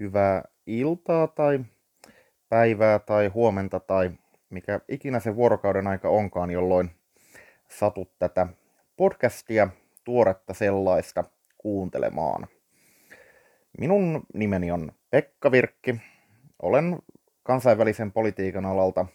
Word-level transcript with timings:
hyvää 0.00 0.42
iltaa 0.66 1.26
tai 1.26 1.60
päivää 2.48 2.98
tai 2.98 3.26
huomenta 3.26 3.80
tai 3.80 4.10
mikä 4.50 4.80
ikinä 4.88 5.20
se 5.20 5.36
vuorokauden 5.36 5.86
aika 5.86 6.08
onkaan, 6.08 6.50
jolloin 6.50 6.90
satut 7.68 8.18
tätä 8.18 8.46
podcastia, 8.96 9.68
tuoretta 10.04 10.54
sellaista, 10.54 11.24
kuuntelemaan. 11.58 12.46
Minun 13.78 14.22
nimeni 14.34 14.70
on 14.70 14.92
Pekka 15.10 15.52
Virkki. 15.52 16.00
Olen 16.62 16.98
kansainvälisen 17.42 18.12
politiikan 18.12 18.66
alalta 18.66 19.06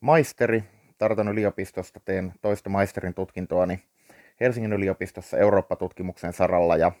maisteri. 0.00 0.64
Tartan 0.98 1.28
yliopistosta 1.28 2.00
teen 2.04 2.32
toista 2.42 2.70
maisterin 2.70 3.14
tutkintoani 3.14 3.82
Helsingin 4.40 4.72
yliopistossa 4.72 5.38
Eurooppa-tutkimuksen 5.38 6.32
saralla 6.32 6.76
ja 6.76 6.92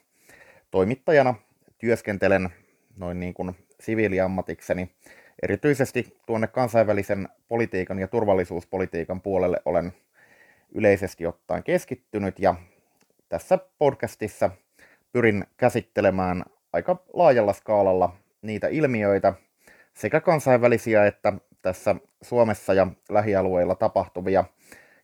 toimittajana 0.70 1.34
työskentelen 1.78 2.50
noin 2.96 3.20
niin 3.20 3.34
kuin 3.34 3.56
siviiliammatikseni. 3.80 4.90
Erityisesti 5.42 6.16
tuonne 6.26 6.46
kansainvälisen 6.46 7.28
politiikan 7.48 7.98
ja 7.98 8.08
turvallisuuspolitiikan 8.08 9.20
puolelle 9.20 9.62
olen 9.64 9.92
yleisesti 10.74 11.26
ottaen 11.26 11.62
keskittynyt 11.62 12.38
ja 12.38 12.54
tässä 13.28 13.58
podcastissa 13.78 14.50
pyrin 15.12 15.44
käsittelemään 15.56 16.44
aika 16.72 16.96
laajalla 17.12 17.52
skaalalla 17.52 18.16
niitä 18.42 18.68
ilmiöitä, 18.68 19.34
sekä 19.94 20.20
kansainvälisiä 20.20 21.06
että 21.06 21.32
tässä 21.62 21.96
Suomessa 22.22 22.74
ja 22.74 22.86
lähialueilla 23.08 23.74
tapahtuvia, 23.74 24.44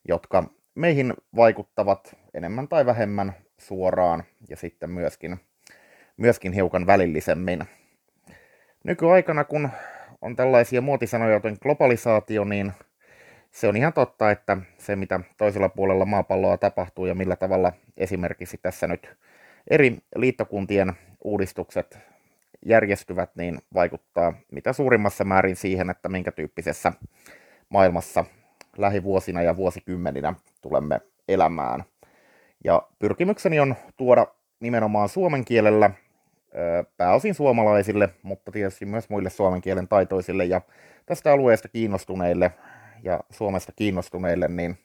jotka 0.08 0.44
meihin 0.74 1.14
vaikuttavat 1.36 2.16
enemmän 2.34 2.68
tai 2.68 2.86
vähemmän 2.86 3.32
suoraan 3.58 4.24
ja 4.48 4.56
sitten 4.56 4.90
myöskin, 4.90 5.40
myöskin 6.16 6.52
hiukan 6.52 6.86
välillisemmin. 6.86 7.64
Nykyaikana, 8.84 9.44
kun 9.44 9.68
on 10.20 10.36
tällaisia 10.36 10.80
muotisanoja, 10.80 11.34
joten 11.34 11.56
globalisaatio, 11.62 12.44
niin 12.44 12.72
se 13.50 13.68
on 13.68 13.76
ihan 13.76 13.92
totta, 13.92 14.30
että 14.30 14.56
se 14.78 14.96
mitä 14.96 15.20
toisella 15.38 15.68
puolella 15.68 16.04
maapalloa 16.04 16.56
tapahtuu 16.56 17.06
ja 17.06 17.14
millä 17.14 17.36
tavalla 17.36 17.72
esimerkiksi 17.96 18.58
tässä 18.62 18.86
nyt 18.86 19.16
eri 19.70 19.98
liittokuntien 20.16 20.92
uudistukset 21.24 21.98
järjestyvät, 22.66 23.30
niin 23.36 23.58
vaikuttaa 23.74 24.34
mitä 24.52 24.72
suurimmassa 24.72 25.24
määrin 25.24 25.56
siihen, 25.56 25.90
että 25.90 26.08
minkä 26.08 26.32
tyyppisessä 26.32 26.92
maailmassa 27.68 28.24
lähivuosina 28.78 29.42
ja 29.42 29.56
vuosikymmeninä 29.56 30.34
tulemme 30.62 31.00
elämään. 31.28 31.84
Ja 32.64 32.82
pyrkimykseni 32.98 33.60
on 33.60 33.74
tuoda 33.96 34.26
nimenomaan 34.60 35.08
suomen 35.08 35.44
kielellä 35.44 35.90
pääosin 36.96 37.34
suomalaisille, 37.34 38.08
mutta 38.22 38.52
tietysti 38.52 38.86
myös 38.86 39.08
muille 39.10 39.30
suomen 39.30 39.60
kielen 39.60 39.88
taitoisille 39.88 40.44
ja 40.44 40.60
tästä 41.06 41.32
alueesta 41.32 41.68
kiinnostuneille 41.68 42.50
ja 43.02 43.20
Suomesta 43.30 43.72
kiinnostuneille, 43.76 44.48
niin 44.48 44.78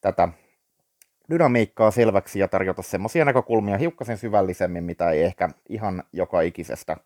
tätä 0.00 0.28
dynamiikkaa 1.30 1.90
selväksi 1.90 2.38
ja 2.38 2.48
tarjota 2.48 2.82
semmoisia 2.82 3.24
näkökulmia 3.24 3.78
hiukkasen 3.78 4.16
syvällisemmin, 4.16 4.84
mitä 4.84 5.10
ei 5.10 5.22
ehkä 5.22 5.48
ihan 5.68 6.02
joka 6.12 6.40
ikisestä 6.40 6.96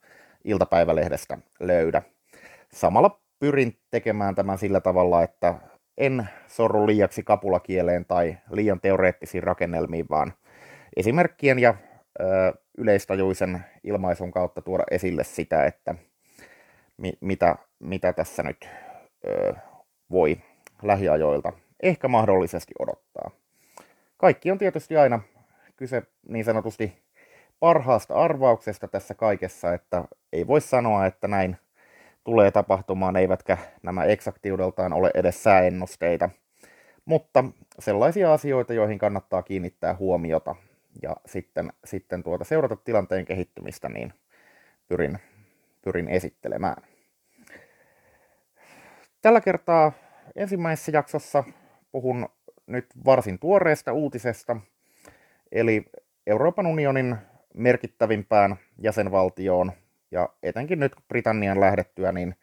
iltapäivälehdestä 0.45 1.39
löydä. 1.61 2.03
Samalla 2.73 3.21
pyrin 3.39 3.77
tekemään 3.91 4.35
tämän 4.35 4.59
sillä 4.59 4.81
tavalla, 4.81 5.23
että 5.23 5.55
en 5.99 6.29
sorru 6.47 6.87
liiaksi 6.87 7.23
kapulakieleen 7.23 8.05
tai 8.05 8.37
liian 8.51 8.81
teoreettisiin 8.81 9.43
rakennelmiin, 9.43 10.07
vaan 10.11 10.33
esimerkkien 10.97 11.59
ja 11.59 11.75
yleistajuisen 12.79 13.65
ilmaisun 13.85 14.31
kautta 14.31 14.63
tuoda 14.63 14.85
esille 14.91 15.25
sitä, 15.25 15.65
että 15.65 15.95
mi- 16.97 17.19
mitä, 17.21 17.57
mitä 17.79 18.13
tässä 18.13 18.43
nyt 18.43 18.69
ö, 19.27 19.55
voi 20.11 20.37
lähiajoilta 20.83 21.53
ehkä 21.83 22.09
mahdollisesti 22.09 22.75
odottaa. 22.79 23.31
Kaikki 24.17 24.51
on 24.51 24.59
tietysti 24.59 24.97
aina 24.97 25.21
kyse 25.77 26.03
niin 26.29 26.45
sanotusti 26.45 27.03
parhaasta 27.61 28.15
arvauksesta 28.15 28.89
tässä 28.89 29.15
kaikessa, 29.15 29.75
että 29.75 30.05
ei 30.33 30.47
voi 30.47 30.61
sanoa, 30.61 31.07
että 31.07 31.29
näin 31.29 31.57
tulee 32.25 32.51
tapahtumaan, 32.51 33.17
eivätkä 33.17 33.59
nämä 33.83 34.05
eksaktiudeltaan 34.05 34.93
ole 34.93 35.11
edes 35.15 35.43
sääennusteita, 35.43 36.31
mutta 37.05 37.45
sellaisia 37.79 38.33
asioita, 38.33 38.75
joihin 38.75 38.99
kannattaa 38.99 39.43
kiinnittää 39.43 39.97
huomiota 39.97 40.55
ja 41.03 41.17
sitten, 41.27 41.73
sitten 41.85 42.23
tuota 42.23 42.45
seurata 42.45 42.77
tilanteen 42.77 43.25
kehittymistä, 43.25 43.89
niin 43.89 44.13
pyrin, 44.89 45.19
pyrin 45.83 46.09
esittelemään. 46.09 46.83
Tällä 49.23 49.41
kertaa 49.41 49.93
ensimmäisessä 50.37 50.93
jaksossa 50.95 51.45
puhun 51.93 52.29
nyt 52.67 52.87
varsin 53.05 53.39
tuoreesta 53.39 53.93
uutisesta, 53.93 54.57
eli 55.53 55.85
Euroopan 56.27 56.67
unionin 56.67 57.17
merkittävimpään 57.55 58.57
jäsenvaltioon 58.79 59.73
ja 60.11 60.29
etenkin 60.43 60.81
nyt 60.81 60.93
Britannian 61.09 61.61
lähdettyä, 61.61 62.13
niin 62.13 62.35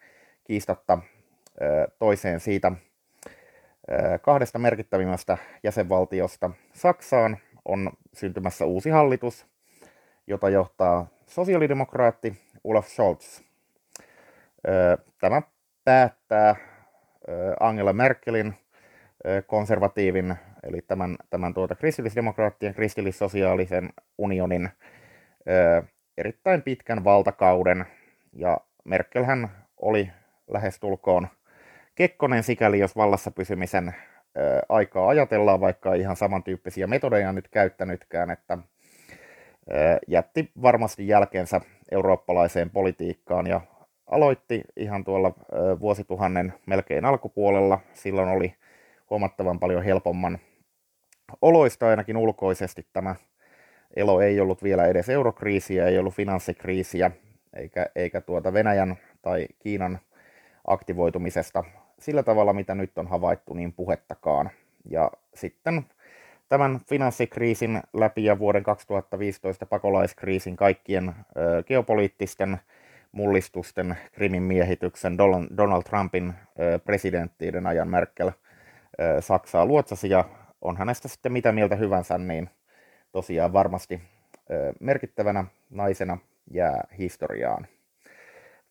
kiistatta 0.44 0.98
toiseen 1.98 2.40
siitä 2.40 2.72
kahdesta 4.22 4.58
merkittävimmästä 4.58 5.38
jäsenvaltiosta 5.62 6.50
Saksaan 6.72 7.36
on 7.64 7.90
syntymässä 8.12 8.64
uusi 8.64 8.90
hallitus, 8.90 9.46
jota 10.26 10.48
johtaa 10.48 11.06
sosiaalidemokraatti 11.26 12.40
Olaf 12.64 12.86
Scholz. 12.86 13.42
Tämä 15.20 15.42
päättää 15.84 16.56
Angela 17.60 17.92
Merkelin 17.92 18.54
konservatiivin, 19.46 20.36
eli 20.62 20.82
tämän, 20.82 21.16
tämän 21.30 21.54
tuota 21.54 21.74
kristillisdemokraattien 21.74 22.74
kristillissosiaalisen 22.74 23.90
unionin 24.18 24.70
erittäin 26.18 26.62
pitkän 26.62 27.04
valtakauden, 27.04 27.86
ja 28.32 28.58
Merkelhän 28.84 29.50
oli 29.76 30.10
lähestulkoon 30.48 31.28
Kekkonen 31.94 32.42
sikäli, 32.42 32.78
jos 32.78 32.96
vallassa 32.96 33.30
pysymisen 33.30 33.94
aikaa 34.68 35.08
ajatellaan, 35.08 35.60
vaikka 35.60 35.94
ihan 35.94 36.16
samantyyppisiä 36.16 36.86
metodeja 36.86 37.32
nyt 37.32 37.48
käyttänytkään, 37.48 38.30
että 38.30 38.58
jätti 40.08 40.50
varmasti 40.62 41.08
jälkeensä 41.08 41.60
eurooppalaiseen 41.92 42.70
politiikkaan 42.70 43.46
ja 43.46 43.60
aloitti 44.06 44.62
ihan 44.76 45.04
tuolla 45.04 45.32
vuosituhannen 45.80 46.54
melkein 46.66 47.04
alkupuolella. 47.04 47.80
Silloin 47.92 48.28
oli 48.28 48.54
huomattavan 49.10 49.60
paljon 49.60 49.82
helpomman 49.82 50.38
oloista 51.42 51.88
ainakin 51.88 52.16
ulkoisesti 52.16 52.86
tämä 52.92 53.14
elo 53.96 54.20
ei 54.20 54.40
ollut 54.40 54.62
vielä 54.62 54.86
edes 54.86 55.08
eurokriisiä, 55.08 55.86
ei 55.86 55.98
ollut 55.98 56.14
finanssikriisiä, 56.14 57.10
eikä, 57.56 57.86
eikä 57.94 58.20
tuota 58.20 58.52
Venäjän 58.52 58.96
tai 59.22 59.46
Kiinan 59.58 59.98
aktivoitumisesta 60.66 61.64
sillä 62.04 62.22
tavalla, 62.22 62.52
mitä 62.52 62.74
nyt 62.74 62.98
on 62.98 63.06
havaittu, 63.06 63.54
niin 63.54 63.72
puhettakaan. 63.72 64.50
Ja 64.90 65.10
sitten 65.34 65.86
tämän 66.48 66.80
finanssikriisin 66.88 67.82
läpi 67.92 68.24
ja 68.24 68.38
vuoden 68.38 68.62
2015 68.62 69.66
pakolaiskriisin 69.66 70.56
kaikkien 70.56 71.08
ö, 71.08 71.62
geopoliittisten 71.62 72.58
mullistusten, 73.12 73.96
Krimin 74.12 74.42
miehityksen, 74.42 75.18
Donald 75.56 75.82
Trumpin 75.82 76.34
presidenttiiden 76.84 77.66
ajan 77.66 77.88
Merkel 77.88 78.28
ö, 78.28 79.20
Saksaa 79.20 79.66
luotsasi 79.66 80.10
ja 80.10 80.24
on 80.62 80.76
hänestä 80.76 81.08
sitten 81.08 81.32
mitä 81.32 81.52
mieltä 81.52 81.76
hyvänsä, 81.76 82.18
niin 82.18 82.50
tosiaan 83.12 83.52
varmasti 83.52 84.00
merkittävänä 84.80 85.44
naisena 85.70 86.18
jää 86.50 86.84
historiaan. 86.98 87.66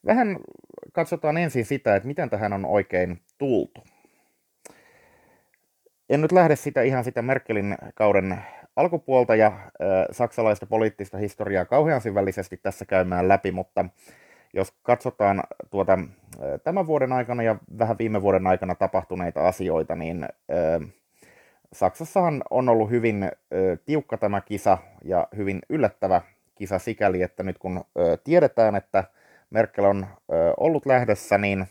Vähän 0.05 0.37
katsotaan 0.93 1.37
ensin 1.37 1.65
sitä, 1.65 1.95
että 1.95 2.07
miten 2.07 2.29
tähän 2.29 2.53
on 2.53 2.65
oikein 2.65 3.21
tultu. 3.37 3.83
En 6.09 6.21
nyt 6.21 6.31
lähde 6.31 6.55
sitä 6.55 6.81
ihan 6.81 7.03
sitä 7.03 7.21
Merkelin 7.21 7.77
kauden 7.95 8.37
alkupuolta 8.75 9.35
ja 9.35 9.47
äh, 9.47 9.63
saksalaista 10.11 10.65
poliittista 10.65 11.17
historiaa 11.17 11.65
kauhean 11.65 12.01
syvällisesti 12.01 12.57
tässä 12.57 12.85
käymään 12.85 13.27
läpi, 13.27 13.51
mutta 13.51 13.85
jos 14.53 14.73
katsotaan 14.81 15.43
tuota, 15.69 15.99
tämän 16.63 16.87
vuoden 16.87 17.13
aikana 17.13 17.43
ja 17.43 17.55
vähän 17.79 17.97
viime 17.97 18.21
vuoden 18.21 18.47
aikana 18.47 18.75
tapahtuneita 18.75 19.47
asioita, 19.47 19.95
niin 19.95 20.23
äh, 20.23 20.93
Saksassahan 21.73 22.43
on 22.49 22.69
ollut 22.69 22.89
hyvin 22.89 23.23
ö, 23.23 23.77
tiukka 23.85 24.17
tämä 24.17 24.41
kisa 24.41 24.77
ja 25.03 25.27
hyvin 25.35 25.59
yllättävä 25.69 26.21
kisa 26.55 26.79
sikäli, 26.79 27.21
että 27.21 27.43
nyt 27.43 27.57
kun 27.57 27.85
ö, 27.97 28.17
tiedetään, 28.23 28.75
että 28.75 29.03
Merkel 29.53 29.85
on 29.85 30.07
ollut 30.57 30.85
lähdössä, 30.85 31.37
niin 31.37 31.67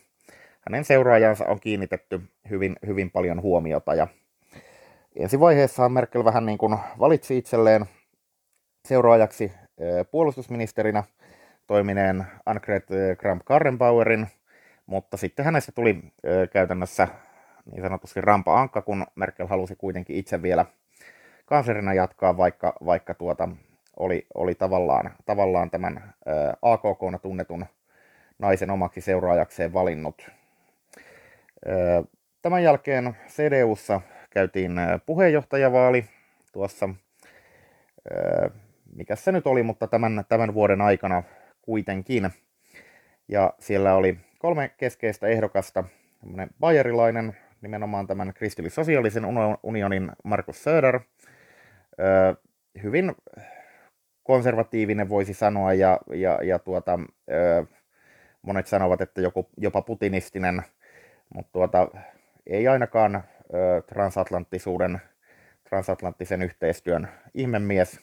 hänen 0.61 0.85
seuraajansa 0.85 1.45
on 1.45 1.61
kiinnitetty 1.61 2.21
hyvin, 2.51 2.77
hyvin 2.87 3.11
paljon 3.11 3.43
huomiota. 3.43 3.95
Ja 3.95 4.07
ensi 5.17 5.41
vaiheessa 5.41 5.89
Merkel 5.89 6.25
vähän 6.25 6.47
niin 6.47 6.59
kuin 6.59 6.79
valitsi 6.99 7.39
itselleen 7.39 7.87
seuraajaksi 8.85 9.53
puolustusministerinä 10.11 11.05
toimineen 11.67 12.25
Annegret 12.47 12.87
Kramp-Karrenbauerin, 13.19 14.27
mutta 14.87 15.17
sitten 15.17 15.45
hänestä 15.45 15.73
tuli 15.73 16.03
käytännössä 16.53 17.09
niin 17.73 17.83
sanotusti 17.83 18.21
rampa 18.21 18.61
ankka, 18.61 18.83
kun 18.83 19.07
Merkel 19.15 19.47
halusi 19.47 19.77
kuitenkin 19.77 20.17
itse 20.17 20.43
vielä 20.43 20.67
kanslerina 21.47 21.95
jatkaa, 21.95 22.37
vaikka, 22.37 22.75
vaikka 22.87 23.15
tuota, 23.15 23.49
oli, 23.97 24.27
oli 24.35 24.55
tavallaan, 24.55 25.15
tavallaan 25.27 25.71
tämän 25.71 26.15
AKK 26.63 27.23
tunnetun 27.23 27.67
naisen 28.39 28.71
omaksi 28.71 29.01
seuraajakseen 29.01 29.73
valinnut. 29.73 30.31
Tämän 32.43 32.63
jälkeen 32.63 33.17
CDUssa 33.29 34.01
käytiin 34.31 34.73
puheenjohtajavaali 35.07 36.05
tuossa, 36.53 36.89
mikä 38.97 39.17
se 39.17 39.33
nyt 39.33 39.47
oli, 39.47 39.63
mutta 39.63 39.87
tämän, 39.87 40.25
tämän 40.29 40.55
vuoden 40.55 40.81
aikana 40.81 41.23
kuitenkin. 41.63 42.31
Ja 43.29 43.55
siellä 43.59 43.95
oli 43.95 44.19
kolme 44.39 44.69
keskeistä 44.77 45.27
ehdokasta, 45.27 45.85
tämmöinen 46.21 46.51
bayerilainen, 46.61 47.37
nimenomaan 47.61 48.07
tämän 48.07 48.35
kristillis-sosiaalisen 48.35 49.25
unionin 49.63 50.13
Markus 50.25 50.65
Söder, 50.65 51.01
hyvin 52.83 53.15
konservatiivinen 54.23 55.09
voisi 55.09 55.35
sanoa, 55.35 55.73
ja, 55.73 55.99
ja, 56.15 56.39
ja 56.43 56.59
tuota, 56.59 56.99
monet 58.43 58.67
sanovat, 58.67 59.01
että 59.01 59.21
joku, 59.21 59.49
jopa 59.57 59.83
putinistinen, 59.83 60.63
mutta 61.35 61.53
tuota, 61.53 61.89
ei 62.47 62.69
ainakaan 62.69 63.25
transatlanttisuuden, 63.87 65.01
transatlanttisen 65.69 66.43
yhteistyön 66.43 67.09
ihmemies, 67.35 68.01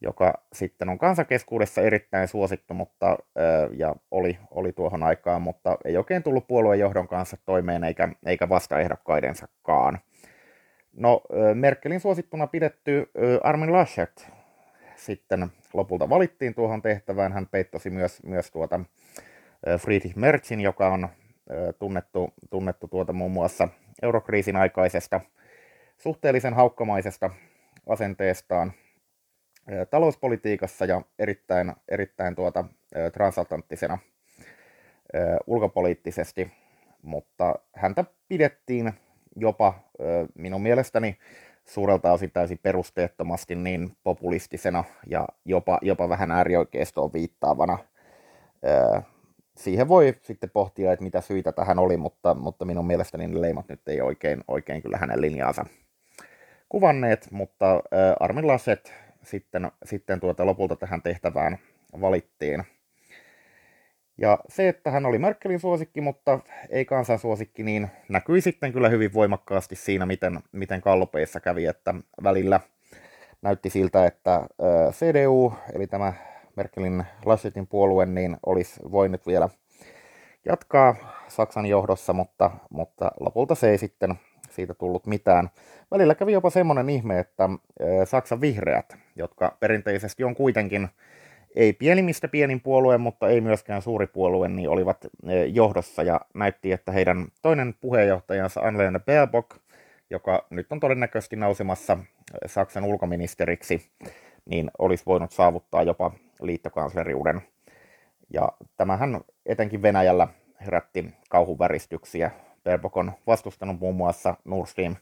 joka 0.00 0.42
sitten 0.52 0.88
on 0.88 0.98
kansakeskuudessa 0.98 1.80
erittäin 1.80 2.28
suosittu 2.28 2.74
mutta, 2.74 3.18
ja 3.76 3.94
oli, 4.10 4.38
oli 4.50 4.72
tuohon 4.72 5.02
aikaan, 5.02 5.42
mutta 5.42 5.78
ei 5.84 5.96
oikein 5.96 6.22
tullut 6.22 6.46
puoluejohdon 6.46 7.08
kanssa 7.08 7.36
toimeen 7.44 7.84
eikä, 7.84 8.08
eikä 8.26 8.48
vastaehdokkaidensakaan. 8.48 9.98
No, 10.92 11.20
Merkelin 11.54 12.00
suosittuna 12.00 12.46
pidetty 12.46 13.10
Armin 13.42 13.72
Laschet 13.72 14.30
sitten 15.04 15.48
lopulta 15.72 16.08
valittiin 16.08 16.54
tuohon 16.54 16.82
tehtävään. 16.82 17.32
Hän 17.32 17.46
peittosi 17.46 17.90
myös, 17.90 18.22
myös 18.22 18.50
tuota 18.50 18.80
Friedrich 19.78 20.16
Merzin, 20.16 20.60
joka 20.60 20.88
on 20.88 21.08
tunnettu, 21.78 22.32
tunnettu 22.50 22.88
tuota 22.88 23.12
muun 23.12 23.32
muassa 23.32 23.68
eurokriisin 24.02 24.56
aikaisesta 24.56 25.20
suhteellisen 25.98 26.54
haukkamaisesta 26.54 27.30
asenteestaan 27.88 28.72
talouspolitiikassa 29.90 30.84
ja 30.84 31.02
erittäin, 31.18 31.72
erittäin 31.88 32.34
tuota, 32.34 32.64
transatlanttisena 33.12 33.98
ulkopoliittisesti, 35.46 36.52
mutta 37.02 37.54
häntä 37.74 38.04
pidettiin 38.28 38.92
jopa 39.36 39.74
minun 40.34 40.62
mielestäni 40.62 41.18
suurelta 41.64 42.12
osin 42.12 42.30
täysin 42.30 42.58
perusteettomasti 42.62 43.54
niin 43.54 43.96
populistisena 44.02 44.84
ja 45.06 45.28
jopa, 45.44 45.78
jopa 45.82 46.08
vähän 46.08 46.30
äärioikeistoon 46.30 47.12
viittaavana. 47.12 47.78
Siihen 49.56 49.88
voi 49.88 50.14
sitten 50.22 50.50
pohtia, 50.50 50.92
että 50.92 51.04
mitä 51.04 51.20
syitä 51.20 51.52
tähän 51.52 51.78
oli, 51.78 51.96
mutta, 51.96 52.34
mutta 52.34 52.64
minun 52.64 52.86
mielestäni 52.86 53.28
ne 53.28 53.40
leimat 53.40 53.68
nyt 53.68 53.88
ei 53.88 54.00
oikein, 54.00 54.44
oikein 54.48 54.82
kyllä 54.82 54.98
hänen 54.98 55.20
linjaansa 55.20 55.64
kuvanneet, 56.68 57.28
mutta 57.30 57.82
Armin 58.20 58.46
Lasset 58.46 58.94
sitten, 59.22 59.70
sitten 59.84 60.20
tuota 60.20 60.46
lopulta 60.46 60.76
tähän 60.76 61.02
tehtävään 61.02 61.58
valittiin. 62.00 62.64
Ja 64.22 64.38
se, 64.48 64.68
että 64.68 64.90
hän 64.90 65.06
oli 65.06 65.18
Merkelin 65.18 65.60
suosikki, 65.60 66.00
mutta 66.00 66.38
ei 66.70 66.84
kansan 66.84 67.18
suosikki, 67.18 67.62
niin 67.62 67.90
näkyi 68.08 68.40
sitten 68.40 68.72
kyllä 68.72 68.88
hyvin 68.88 69.12
voimakkaasti 69.12 69.76
siinä, 69.76 70.06
miten, 70.06 70.40
miten 70.52 70.80
kallopeissa 70.80 71.40
kävi, 71.40 71.66
että 71.66 71.94
välillä 72.22 72.60
näytti 73.42 73.70
siltä, 73.70 74.06
että 74.06 74.46
CDU, 74.90 75.54
eli 75.74 75.86
tämä 75.86 76.12
Merkelin 76.56 77.04
Laschetin 77.24 77.66
puolue, 77.66 78.06
niin 78.06 78.36
olisi 78.46 78.80
voinut 78.90 79.26
vielä 79.26 79.48
jatkaa 80.44 80.94
Saksan 81.28 81.66
johdossa, 81.66 82.12
mutta, 82.12 82.50
mutta 82.70 83.10
lopulta 83.20 83.54
se 83.54 83.70
ei 83.70 83.78
sitten 83.78 84.14
siitä 84.50 84.74
tullut 84.74 85.06
mitään. 85.06 85.50
Välillä 85.90 86.14
kävi 86.14 86.32
jopa 86.32 86.50
semmoinen 86.50 86.90
ihme, 86.90 87.18
että 87.18 87.48
Saksan 88.04 88.40
vihreät, 88.40 88.96
jotka 89.16 89.56
perinteisesti 89.60 90.24
on 90.24 90.34
kuitenkin 90.34 90.88
ei 91.56 91.72
pienimmistä 91.72 92.28
pienin 92.28 92.60
puolue, 92.60 92.98
mutta 92.98 93.28
ei 93.28 93.40
myöskään 93.40 93.82
suuri 93.82 94.06
puolue, 94.06 94.48
niin 94.48 94.68
olivat 94.68 95.06
johdossa 95.52 96.02
ja 96.02 96.20
näytti, 96.34 96.72
että 96.72 96.92
heidän 96.92 97.26
toinen 97.42 97.74
puheenjohtajansa 97.80 98.60
Annalena 98.60 99.00
Baerbock, 99.00 99.56
joka 100.10 100.46
nyt 100.50 100.72
on 100.72 100.80
todennäköisesti 100.80 101.36
nousemassa 101.36 101.98
Saksan 102.46 102.84
ulkoministeriksi, 102.84 103.90
niin 104.44 104.70
olisi 104.78 105.06
voinut 105.06 105.32
saavuttaa 105.32 105.82
jopa 105.82 106.10
liittokansleriuden. 106.40 107.42
Ja 108.30 108.52
tämähän 108.76 109.20
etenkin 109.46 109.82
Venäjällä 109.82 110.28
herätti 110.60 111.14
kauhuväristyksiä. 111.30 112.30
Baerbock 112.64 112.96
on 112.96 113.12
vastustanut 113.26 113.80
muun 113.80 113.94
muassa 113.94 114.34
Nord 114.44 114.66
Stream 114.66 114.96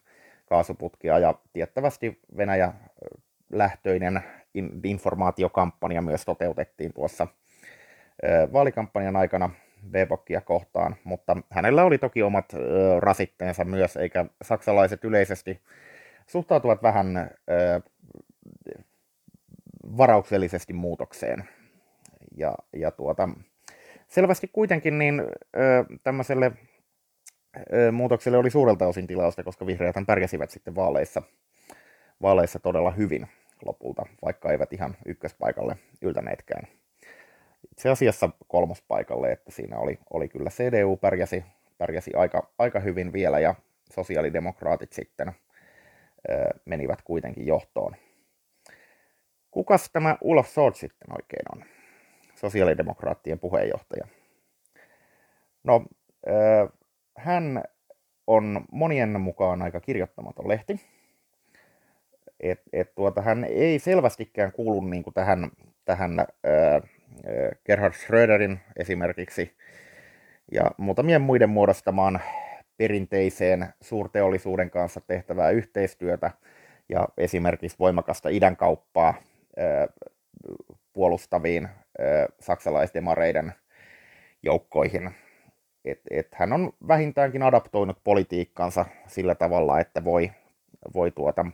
kaasuputkia 0.46 1.18
ja 1.18 1.34
tiettävästi 1.52 2.20
Venäjä 2.36 2.72
lähtöinen 3.50 4.20
informaatiokampanja 4.84 6.02
myös 6.02 6.24
toteutettiin 6.24 6.92
tuossa 6.92 7.26
vaalikampanjan 8.52 9.16
aikana 9.16 9.50
Webbockia 9.92 10.40
kohtaan, 10.40 10.96
mutta 11.04 11.36
hänellä 11.50 11.84
oli 11.84 11.98
toki 11.98 12.22
omat 12.22 12.52
rasitteensa 12.98 13.64
myös, 13.64 13.96
eikä 13.96 14.24
saksalaiset 14.42 15.04
yleisesti 15.04 15.60
suhtautuvat 16.26 16.82
vähän 16.82 17.30
varauksellisesti 19.96 20.72
muutokseen. 20.72 21.48
Ja, 22.36 22.54
ja 22.72 22.90
tuota, 22.90 23.28
selvästi 24.08 24.48
kuitenkin 24.48 24.98
niin 24.98 25.22
tämmöiselle 26.02 26.52
muutokselle 27.92 28.38
oli 28.38 28.50
suurelta 28.50 28.86
osin 28.86 29.06
tilausta, 29.06 29.42
koska 29.42 29.66
vihreät 29.66 29.96
pärjäsivät 30.06 30.50
sitten 30.50 30.74
vaaleissa, 30.74 31.22
vaaleissa 32.22 32.58
todella 32.58 32.90
hyvin 32.90 33.28
lopulta, 33.64 34.06
vaikka 34.24 34.52
eivät 34.52 34.72
ihan 34.72 34.96
ykköspaikalle 35.06 35.76
yltäneetkään. 36.02 36.68
Itse 37.72 37.88
asiassa 37.88 38.30
kolmospaikalle, 38.48 39.32
että 39.32 39.52
siinä 39.52 39.78
oli, 39.78 39.98
oli 40.10 40.28
kyllä 40.28 40.50
CDU 40.50 40.96
pärjäsi, 40.96 41.44
pärjäsi 41.78 42.14
aika, 42.14 42.50
aika 42.58 42.80
hyvin 42.80 43.12
vielä 43.12 43.38
ja 43.38 43.54
sosiaalidemokraatit 43.92 44.92
sitten 44.92 45.28
ö, 45.28 46.58
menivät 46.64 47.02
kuitenkin 47.02 47.46
johtoon. 47.46 47.96
Kukas 49.50 49.90
tämä 49.92 50.16
Ulof 50.20 50.48
Scholz 50.48 50.76
sitten 50.76 51.12
oikein 51.12 51.44
on? 51.52 51.64
Sosiaalidemokraattien 52.34 53.38
puheenjohtaja. 53.38 54.06
No, 55.64 55.84
ö, 56.28 56.32
hän 57.16 57.64
on 58.26 58.64
monien 58.72 59.20
mukaan 59.20 59.62
aika 59.62 59.80
kirjoittamaton 59.80 60.48
lehti, 60.48 60.80
et, 62.40 62.60
et 62.72 62.94
tuota, 62.94 63.22
hän 63.22 63.44
ei 63.44 63.78
selvästikään 63.78 64.52
kuulu 64.52 64.80
niin 64.80 65.02
kuin 65.02 65.14
tähän, 65.14 65.50
tähän 65.84 66.18
ää, 66.18 66.80
Gerhard 67.66 67.94
Schröderin 67.94 68.60
esimerkiksi 68.76 69.56
ja 70.52 70.62
muutamien 70.76 71.20
muiden 71.20 71.50
muodostamaan 71.50 72.20
perinteiseen 72.76 73.68
suurteollisuuden 73.80 74.70
kanssa 74.70 75.00
tehtävää 75.00 75.50
yhteistyötä 75.50 76.30
ja 76.88 77.08
esimerkiksi 77.18 77.78
voimakasta 77.78 78.28
idänkauppaa 78.28 79.14
ää, 79.56 79.88
puolustaviin 80.92 81.64
ää, 81.64 82.26
saksalaisdemareiden 82.40 83.52
joukkoihin. 84.42 85.10
Et, 85.84 86.00
et 86.10 86.28
hän 86.34 86.52
on 86.52 86.72
vähintäänkin 86.88 87.42
adaptoinut 87.42 87.98
politiikkansa 88.04 88.84
sillä 89.06 89.34
tavalla, 89.34 89.80
että 89.80 90.04
voi, 90.04 90.30
voi 90.94 91.10
tuota, 91.10 91.46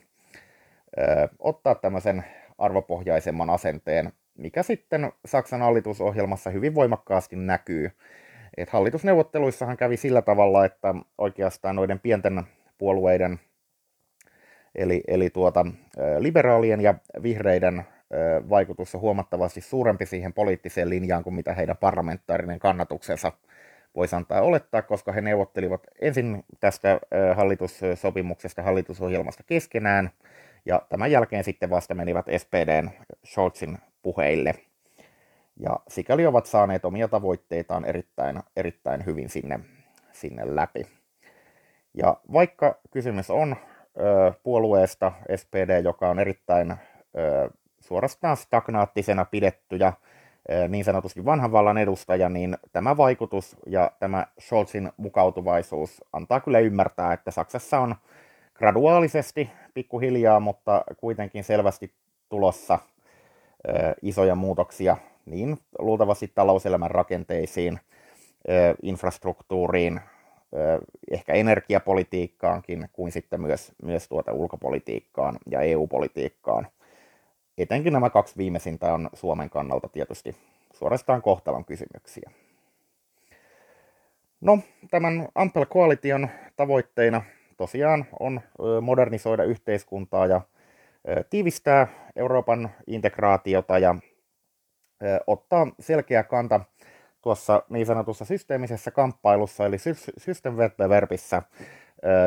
ottaa 1.38 1.74
tämmöisen 1.74 2.24
arvopohjaisemman 2.58 3.50
asenteen, 3.50 4.12
mikä 4.38 4.62
sitten 4.62 5.12
Saksan 5.24 5.60
hallitusohjelmassa 5.60 6.50
hyvin 6.50 6.74
voimakkaasti 6.74 7.36
näkyy. 7.36 7.90
Et 8.56 8.70
hallitusneuvotteluissahan 8.70 9.76
kävi 9.76 9.96
sillä 9.96 10.22
tavalla, 10.22 10.64
että 10.64 10.94
oikeastaan 11.18 11.76
noiden 11.76 12.00
pienten 12.00 12.42
puolueiden, 12.78 13.40
eli, 14.74 15.02
eli 15.08 15.30
tuota, 15.30 15.66
liberaalien 16.18 16.80
ja 16.80 16.94
vihreiden 17.22 17.84
vaikutus 18.50 18.94
on 18.94 19.00
huomattavasti 19.00 19.60
suurempi 19.60 20.06
siihen 20.06 20.32
poliittiseen 20.32 20.90
linjaan 20.90 21.24
kuin 21.24 21.34
mitä 21.34 21.54
heidän 21.54 21.76
parlamentaarinen 21.76 22.58
kannatuksensa 22.58 23.32
voisi 23.96 24.16
antaa 24.16 24.40
olettaa, 24.40 24.82
koska 24.82 25.12
he 25.12 25.20
neuvottelivat 25.20 25.86
ensin 26.00 26.44
tästä 26.60 27.00
hallitussopimuksesta, 27.34 28.62
hallitusohjelmasta 28.62 29.42
keskenään, 29.42 30.10
ja 30.66 30.82
tämän 30.88 31.10
jälkeen 31.10 31.44
sitten 31.44 31.70
vasta 31.70 31.94
menivät 31.94 32.26
SPDn 32.38 32.90
Scholzin 33.26 33.78
puheille. 34.02 34.54
Ja 35.56 35.80
sikäli 35.88 36.26
ovat 36.26 36.46
saaneet 36.46 36.84
omia 36.84 37.08
tavoitteitaan 37.08 37.84
erittäin, 37.84 38.42
erittäin 38.56 39.06
hyvin 39.06 39.28
sinne, 39.28 39.60
sinne 40.12 40.56
läpi. 40.56 40.86
Ja 41.94 42.16
vaikka 42.32 42.78
kysymys 42.90 43.30
on 43.30 43.56
ö, 43.98 44.32
puolueesta 44.42 45.12
SPD, 45.36 45.82
joka 45.84 46.08
on 46.08 46.18
erittäin 46.18 46.70
ö, 46.72 46.76
suorastaan 47.80 48.36
stagnaattisena 48.36 49.24
pidetty 49.24 49.76
ja 49.76 49.92
niin 50.68 50.84
sanotusti 50.84 51.24
vanhan 51.24 51.52
vallan 51.52 51.78
edustaja, 51.78 52.28
niin 52.28 52.56
tämä 52.72 52.96
vaikutus 52.96 53.56
ja 53.66 53.90
tämä 54.00 54.26
Scholzin 54.40 54.92
mukautuvaisuus 54.96 56.04
antaa 56.12 56.40
kyllä 56.40 56.58
ymmärtää, 56.58 57.12
että 57.12 57.30
Saksassa 57.30 57.80
on 57.80 57.94
graduaalisesti, 58.58 59.50
pikkuhiljaa, 59.74 60.40
mutta 60.40 60.84
kuitenkin 60.96 61.44
selvästi 61.44 61.92
tulossa 62.28 62.78
isoja 64.02 64.34
muutoksia 64.34 64.96
niin 65.26 65.58
luultavasti 65.78 66.32
talouselämän 66.34 66.90
rakenteisiin, 66.90 67.80
infrastruktuuriin, 68.82 70.00
ehkä 71.10 71.32
energiapolitiikkaankin, 71.32 72.88
kuin 72.92 73.12
sitten 73.12 73.40
myös, 73.40 73.72
myös 73.82 74.08
tuota 74.08 74.32
ulkopolitiikkaan 74.32 75.38
ja 75.50 75.60
EU-politiikkaan. 75.60 76.66
Etenkin 77.58 77.92
nämä 77.92 78.10
kaksi 78.10 78.36
viimeisintä 78.36 78.94
on 78.94 79.10
Suomen 79.12 79.50
kannalta 79.50 79.88
tietysti 79.88 80.36
suorastaan 80.74 81.22
kohtalon 81.22 81.64
kysymyksiä. 81.64 82.30
No, 84.40 84.58
tämän 84.90 85.28
Ampel-koalition 85.34 86.28
tavoitteina 86.56 87.22
tosiaan 87.56 88.04
on 88.20 88.40
modernisoida 88.80 89.44
yhteiskuntaa 89.44 90.26
ja 90.26 90.40
tiivistää 91.30 91.86
Euroopan 92.16 92.70
integraatiota 92.86 93.78
ja 93.78 93.94
ottaa 95.26 95.66
selkeä 95.80 96.22
kanta 96.22 96.60
tuossa 97.22 97.62
niin 97.68 97.86
sanotussa 97.86 98.24
systeemisessä 98.24 98.90
kamppailussa, 98.90 99.66
eli 99.66 99.76
systemwettbewerbissä 100.18 101.42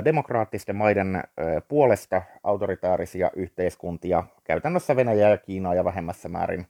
demokraattisten 0.06 0.76
maiden 0.76 1.24
puolesta 1.68 2.22
autoritaarisia 2.44 3.32
yhteiskuntia, 3.36 4.24
käytännössä 4.44 4.96
Venäjää 4.96 5.30
ja 5.30 5.38
Kiinaa 5.38 5.76
ja 5.76 5.84
vähemmässä 5.84 6.30
määrin 6.30 6.68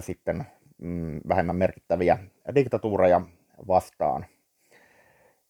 sitten 0.00 0.44
mm, 0.78 1.20
vähemmän 1.28 1.56
merkittäviä 1.56 2.18
diktatuureja 2.54 3.20
vastaan. 3.68 4.26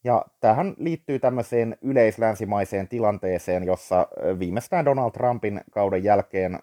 Ja 0.04 0.25
tähän 0.40 0.75
liittyy 0.78 1.18
tämmöiseen 1.18 1.76
yleislänsimaiseen 1.82 2.88
tilanteeseen, 2.88 3.64
jossa 3.64 4.09
viimeistään 4.38 4.85
Donald 4.85 5.11
Trumpin 5.11 5.61
kauden 5.71 6.04
jälkeen 6.04 6.59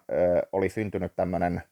oli 0.52 0.68
syntynyt 0.68 1.16
tämmöinen 1.16 1.62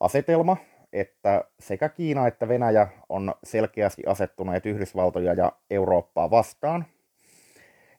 asetelma, 0.00 0.56
että 0.92 1.44
sekä 1.60 1.88
Kiina 1.88 2.26
että 2.26 2.48
Venäjä 2.48 2.88
on 3.08 3.34
selkeästi 3.44 4.02
asettuneet 4.06 4.66
Yhdysvaltoja 4.66 5.32
ja 5.32 5.52
Eurooppaa 5.70 6.30
vastaan 6.30 6.84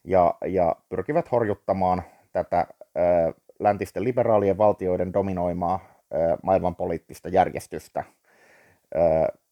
ja, 0.04 0.36
ja 0.46 0.76
pyrkivät 0.90 1.32
horjuttamaan 1.32 2.04
tätä 2.32 2.68
läntisten 3.60 4.04
liberaalien 4.04 4.58
valtioiden 4.58 5.14
dominoimaa 5.14 5.80
maailmanpoliittista 6.44 7.30
järjestystä 7.30 8.04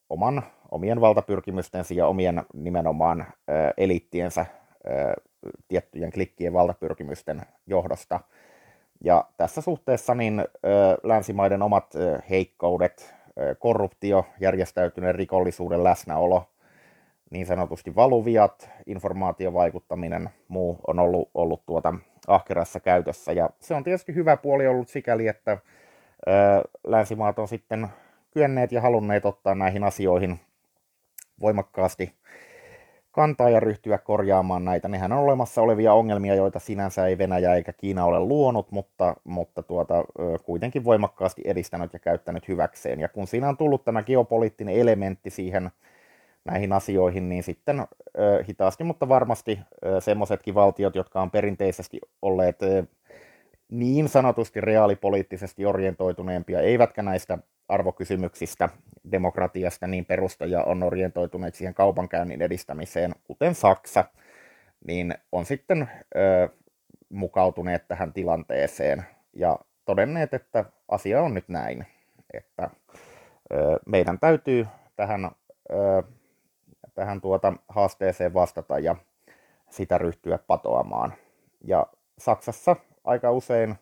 oman, 0.10 0.44
omien 0.72 1.02
valtapyrkimystensä 1.02 1.94
ja 1.94 2.08
omien 2.08 2.44
nimenomaan 2.54 3.26
eliittiensä 3.78 4.46
tiettyjen 5.68 6.12
klikkien 6.12 6.54
valtapyrkimysten 6.54 7.42
johdosta. 7.68 8.20
Ja 9.04 9.26
tässä 9.38 9.62
suhteessa 9.62 10.16
niin 10.16 10.46
länsimaiden 11.04 11.62
omat 11.62 11.94
heikkoudet, 12.30 13.16
korruptio, 13.60 14.26
järjestäytyneen 14.40 15.16
rikollisuuden 15.16 15.84
läsnäolo, 15.84 16.44
niin 17.32 17.46
sanotusti 17.46 17.96
valuviat, 17.96 18.70
informaatiovaikuttaminen, 18.86 20.30
muu 20.48 20.80
on 20.88 21.00
ollut, 21.00 21.30
ollut 21.34 21.66
tuota 21.66 21.94
ahkerassa 22.28 22.80
käytössä. 22.80 23.32
Ja 23.32 23.50
se 23.60 23.74
on 23.74 23.84
tietysti 23.84 24.16
hyvä 24.16 24.38
puoli 24.38 24.68
ollut 24.68 24.90
sikäli, 24.90 25.28
että 25.28 25.58
länsimaat 26.88 27.40
on 27.40 27.48
sitten 27.48 27.88
kyenneet 28.32 28.72
ja 28.72 28.82
halunneet 28.82 29.26
ottaa 29.26 29.56
näihin 29.56 29.84
asioihin 29.84 30.40
voimakkaasti 31.42 32.14
kantaa 33.12 33.50
ja 33.50 33.60
ryhtyä 33.60 33.98
korjaamaan 33.98 34.66
näitä. 34.66 34.88
Nehän 34.88 35.12
on 35.12 35.20
olemassa 35.20 35.62
olevia 35.62 35.94
ongelmia, 35.94 36.36
joita 36.36 36.60
sinänsä 36.60 37.08
ei 37.08 37.18
Venäjä 37.18 37.56
eikä 37.56 37.74
Kiina 37.74 38.06
ole 38.06 38.20
luonut, 38.20 38.72
mutta, 38.72 39.16
mutta 39.24 39.64
tuota, 39.64 40.04
kuitenkin 40.44 40.84
voimakkaasti 40.84 41.42
edistänyt 41.46 41.94
ja 41.94 42.00
käyttänyt 42.00 42.48
hyväkseen. 42.48 43.00
Ja 43.00 43.10
kun 43.10 43.28
siinä 43.28 43.50
on 43.50 43.58
tullut 43.58 43.86
tämä 43.86 44.04
geopoliittinen 44.04 44.76
elementti 44.76 45.30
siihen 45.30 45.70
näihin 46.46 46.74
asioihin, 46.74 47.30
niin 47.30 47.44
sitten 47.44 47.88
hitaasti, 48.48 48.84
mutta 48.84 49.10
varmasti 49.10 49.60
semmoisetkin 50.00 50.56
valtiot, 50.56 50.96
jotka 50.96 51.22
on 51.22 51.32
perinteisesti 51.32 52.00
olleet 52.22 52.60
niin 53.70 54.10
sanotusti 54.10 54.62
reaalipoliittisesti 54.62 55.66
orientoituneempia, 55.66 56.62
eivätkä 56.62 57.02
näistä 57.02 57.38
arvokysymyksistä, 57.70 58.70
demokratiasta 59.12 59.88
niin 59.88 60.06
perustaja 60.06 60.64
on 60.64 60.84
orientoituneet 60.84 61.56
siihen 61.56 61.74
kaupankäynnin 61.74 62.42
edistämiseen, 62.42 63.16
kuten 63.24 63.56
Saksa, 63.56 64.06
niin 64.88 65.14
on 65.32 65.46
sitten 65.46 65.90
ö, 66.16 66.50
mukautuneet 67.10 67.88
tähän 67.88 68.14
tilanteeseen 68.14 69.06
ja 69.34 69.60
todenneet, 69.86 70.34
että 70.34 70.66
asia 70.88 71.22
on 71.22 71.34
nyt 71.34 71.50
näin, 71.50 71.86
että 72.34 72.70
ö, 73.54 73.80
meidän 73.86 74.20
täytyy 74.20 74.68
tähän, 74.96 75.32
ö, 75.72 76.04
tähän 76.94 77.22
tuota 77.22 77.54
haasteeseen 77.70 78.34
vastata 78.34 78.80
ja 78.80 78.96
sitä 79.70 79.98
ryhtyä 79.98 80.40
patoamaan. 80.48 81.14
Ja 81.62 81.88
Saksassa 82.18 82.76
aika 83.04 83.32
usein 83.32 83.76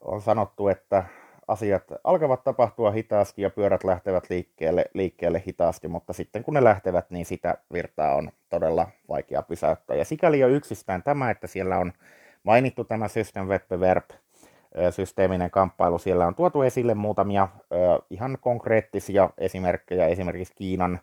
on 0.00 0.20
sanottu, 0.20 0.68
että 0.68 1.04
asiat 1.48 1.84
alkavat 2.04 2.44
tapahtua 2.44 2.90
hitaasti 2.90 3.42
ja 3.42 3.50
pyörät 3.50 3.84
lähtevät 3.84 4.30
liikkeelle, 4.30 4.84
liikkeelle 4.94 5.42
hitaasti, 5.46 5.88
mutta 5.88 6.12
sitten 6.12 6.44
kun 6.44 6.54
ne 6.54 6.64
lähtevät, 6.64 7.10
niin 7.10 7.26
sitä 7.26 7.58
virtaa 7.72 8.14
on 8.14 8.32
todella 8.48 8.88
vaikea 9.08 9.42
pysäyttää. 9.42 9.96
Ja 9.96 10.04
sikäli 10.04 10.40
jo 10.40 10.48
yksistään 10.48 11.02
tämä, 11.02 11.30
että 11.30 11.46
siellä 11.46 11.78
on 11.78 11.92
mainittu 12.44 12.84
tämä 12.84 13.08
Systemwettbewerb, 13.08 14.10
systeeminen 14.90 15.50
kamppailu, 15.50 15.98
siellä 15.98 16.26
on 16.26 16.34
tuotu 16.34 16.62
esille 16.62 16.94
muutamia 16.94 17.48
ihan 18.10 18.38
konkreettisia 18.40 19.30
esimerkkejä 19.38 20.06
esimerkiksi 20.06 20.54
Kiinan 20.56 21.00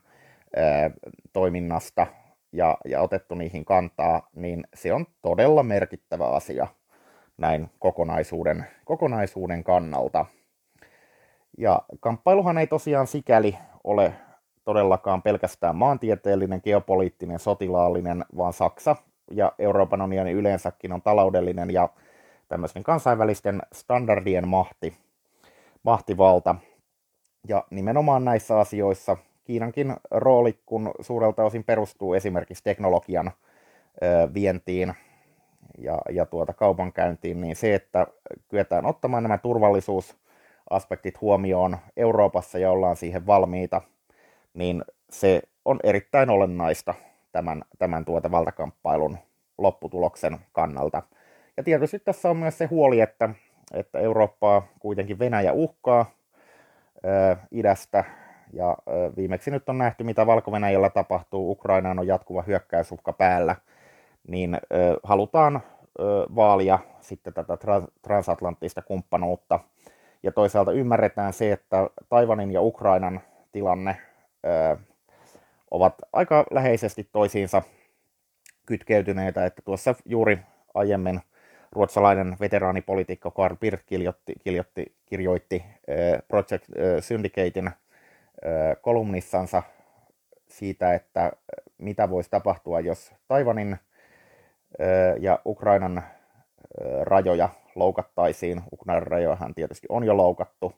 toiminnasta 1.34 2.08
ja, 2.51 2.77
ja 2.86 3.01
otettu 3.01 3.36
niihin 3.36 3.65
kantaa, 3.65 4.29
niin 4.36 4.67
se 4.74 4.93
on 4.93 5.05
todella 5.22 5.63
merkittävä 5.63 6.27
asia 6.27 6.67
näin 7.39 7.69
kokonaisuuden, 7.79 8.65
kokonaisuuden 8.86 9.63
kannalta. 9.63 10.25
Ja 11.58 11.81
kamppailuhan 12.00 12.58
ei 12.58 12.67
tosiaan 12.67 13.08
sikäli 13.08 13.58
ole 13.84 14.13
todellakaan 14.65 15.22
pelkästään 15.22 15.75
maantieteellinen, 15.75 16.62
geopoliittinen, 16.63 17.39
sotilaallinen, 17.39 18.25
vaan 18.38 18.53
Saksa 18.53 18.96
ja 19.31 19.51
Euroopan 19.60 20.01
unioni 20.01 20.31
yleensäkin 20.31 20.91
on 20.91 21.01
taloudellinen 21.01 21.72
ja 21.72 21.89
tämmöisen 22.48 22.84
kansainvälisten 22.84 23.62
standardien 23.74 24.48
mahti, 24.48 24.98
mahtivalta. 25.84 26.55
Ja 27.48 27.63
nimenomaan 27.69 28.25
näissä 28.25 28.60
asioissa 28.60 29.17
Kiinankin 29.43 29.96
rooli, 30.12 30.60
kun 30.65 30.91
suurelta 31.00 31.43
osin 31.43 31.63
perustuu 31.63 32.13
esimerkiksi 32.13 32.63
teknologian 32.63 33.31
ö, 34.03 34.34
vientiin 34.34 34.93
ja, 35.77 36.01
ja 36.09 36.25
tuota 36.25 36.53
kaupankäyntiin, 36.53 37.41
niin 37.41 37.55
se, 37.55 37.75
että 37.75 38.07
kyetään 38.47 38.85
ottamaan 38.85 39.23
nämä 39.23 39.37
turvallisuusaspektit 39.37 41.21
huomioon 41.21 41.77
Euroopassa 41.97 42.59
ja 42.59 42.71
ollaan 42.71 42.95
siihen 42.95 43.27
valmiita, 43.27 43.81
niin 44.53 44.83
se 45.09 45.41
on 45.65 45.79
erittäin 45.83 46.29
olennaista 46.29 46.93
tämän, 47.31 47.61
tämän 47.79 48.05
tuota 48.05 48.31
valtakamppailun 48.31 49.17
lopputuloksen 49.57 50.39
kannalta. 50.51 51.03
Ja 51.57 51.63
tietysti 51.63 51.99
tässä 51.99 52.29
on 52.29 52.37
myös 52.37 52.57
se 52.57 52.65
huoli, 52.65 52.99
että, 52.99 53.29
että 53.73 53.99
Eurooppaa 53.99 54.67
kuitenkin 54.79 55.19
Venäjä 55.19 55.53
uhkaa 55.53 56.11
ö, 57.05 57.35
idästä, 57.51 58.03
ja 58.53 58.77
ö, 58.87 59.11
viimeksi 59.17 59.51
nyt 59.51 59.69
on 59.69 59.77
nähty, 59.77 60.03
mitä 60.03 60.27
valko 60.27 60.51
tapahtuu. 60.89 61.51
Ukrainaan 61.51 61.99
on 61.99 62.07
jatkuva 62.07 62.41
hyökkäysuhka 62.41 63.13
päällä– 63.13 63.55
niin 64.29 64.55
ö, 64.55 65.00
halutaan 65.03 65.55
ö, 65.55 66.25
vaalia 66.36 66.79
sitten 67.01 67.33
tätä 67.33 67.57
trans- 67.57 67.91
transatlanttista 68.01 68.81
kumppanuutta. 68.81 69.59
Ja 70.24 70.31
toisaalta 70.31 70.71
ymmärretään 70.71 71.33
se, 71.33 71.51
että 71.51 71.89
Taivanin 72.09 72.51
ja 72.51 72.62
Ukrainan 72.62 73.21
tilanne 73.51 73.98
ö, 74.45 74.77
ovat 75.71 75.95
aika 76.13 76.45
läheisesti 76.51 77.09
toisiinsa 77.12 77.62
kytkeytyneitä, 78.65 79.45
että 79.45 79.62
tuossa 79.65 79.95
juuri 80.05 80.39
aiemmin 80.74 81.21
ruotsalainen 81.71 82.38
veteraanipolitiikko 82.39 83.31
Carl 83.31 83.55
Birk 83.55 83.81
kirjoitti, 83.86 84.33
kirjoitti, 84.43 84.95
kirjoitti 85.05 85.65
Project 86.27 86.65
Syndicatein 87.00 87.71
kolumnissansa 88.81 89.63
siitä, 90.48 90.93
että 90.93 91.31
mitä 91.77 92.09
voisi 92.09 92.29
tapahtua, 92.29 92.79
jos 92.79 93.12
Taivanin 93.27 93.77
ja 95.19 95.39
Ukrainan 95.45 96.03
rajoja 97.01 97.50
loukattaisiin. 97.75 98.62
Ukrainan 98.74 99.07
rajojahan 99.07 99.55
tietysti 99.55 99.88
on 99.89 100.03
jo 100.03 100.17
loukattu, 100.17 100.74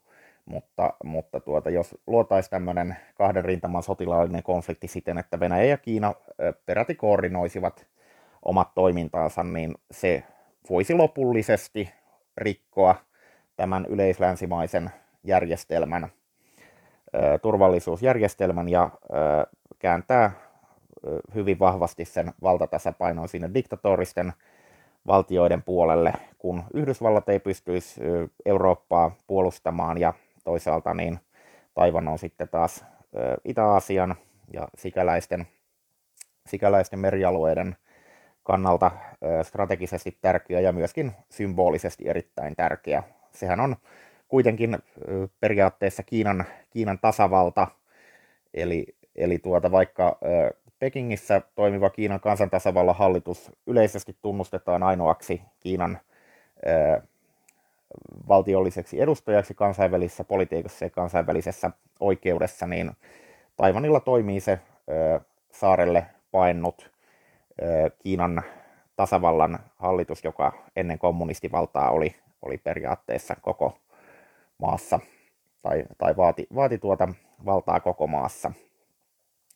mutta, 0.46 0.94
mutta 1.04 1.40
tuota, 1.40 1.70
jos 1.70 1.96
luotaisiin 2.08 2.52
tämmöinen 2.52 2.98
kahden 3.16 3.46
rintaman 3.46 3.84
sotilaallinen 3.84 4.44
konflikti 4.44 4.88
siten, 4.88 5.18
että 5.18 5.40
Venäjä 5.40 5.64
ja 5.64 5.78
Kiina 5.78 6.14
peräti 6.66 6.96
koordinoisivat 6.96 7.88
omat 8.46 8.74
toimintaansa, 8.76 9.44
niin 9.44 9.76
se 9.92 10.24
voisi 10.70 10.94
lopullisesti 10.94 11.92
rikkoa 12.38 12.96
tämän 13.56 13.86
yleislänsimaisen 13.86 14.92
järjestelmän, 15.24 16.08
turvallisuusjärjestelmän 17.42 18.70
ja 18.70 18.90
kääntää 19.80 20.32
hyvin 21.36 21.60
vahvasti 21.60 22.06
sen 22.06 22.34
valtatasapainon 22.42 23.30
sinne 23.30 23.50
diktatoristen 23.54 24.34
valtioiden 25.08 25.64
puolelle, 25.64 26.14
kun 26.38 26.64
Yhdysvallat 26.74 27.30
ei 27.30 27.40
pystyisi 27.40 28.02
Eurooppaa 28.46 29.16
puolustamaan 29.28 29.98
ja 29.98 30.14
toisaalta 30.44 30.94
niin 30.94 31.20
Taivan 31.74 32.08
on 32.08 32.20
sitten 32.20 32.50
taas 32.50 32.86
Itä-Aasian 33.46 34.16
ja 34.54 34.68
sikäläisten, 34.78 35.48
sikäläisten 36.46 37.00
merialueiden 37.00 37.76
kannalta 38.44 38.92
strategisesti 39.44 40.18
tärkeä 40.22 40.60
ja 40.60 40.72
myöskin 40.72 41.12
symbolisesti 41.30 42.10
erittäin 42.10 42.56
tärkeä. 42.56 43.04
Sehän 43.32 43.60
on 43.60 43.76
kuitenkin 44.28 44.78
periaatteessa 45.40 46.04
Kiinan, 46.04 46.46
Kiinan 46.70 47.00
tasavalta, 47.00 47.68
eli, 48.54 48.86
eli 49.16 49.38
tuota, 49.38 49.72
vaikka 49.72 50.18
Pekingissä 50.82 51.42
toimiva 51.56 51.90
Kiinan 51.90 52.20
kansantasavallan 52.20 52.96
hallitus 52.96 53.52
yleisesti 53.68 54.18
tunnustetaan 54.22 54.84
ainoaksi 54.84 55.42
Kiinan 55.60 56.00
valtiolliseksi 58.28 59.02
edustajaksi 59.02 59.54
kansainvälisessä 59.54 60.24
politiikassa 60.24 60.86
ja 60.86 60.90
kansainvälisessä 60.90 61.72
oikeudessa, 62.00 62.68
niin 62.68 62.92
Taivanilla 63.58 64.00
toimii 64.00 64.40
se 64.40 64.60
saarelle 65.52 66.06
paennut 66.32 66.92
Kiinan 68.04 68.44
tasavallan 68.96 69.60
hallitus, 69.78 70.24
joka 70.24 70.54
ennen 70.76 71.00
kommunistivaltaa 71.00 71.92
oli, 71.92 72.16
oli 72.42 72.58
periaatteessa 72.58 73.36
koko 73.42 73.78
maassa 74.58 75.00
tai, 75.62 75.84
tai 75.98 76.18
vaati, 76.18 76.48
vaati 76.56 76.78
tuota 76.78 77.08
valtaa 77.46 77.80
koko 77.80 78.08
maassa. 78.08 78.52